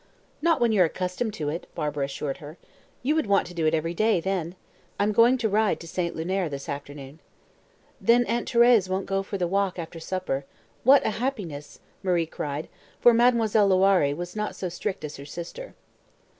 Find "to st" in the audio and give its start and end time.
5.79-6.15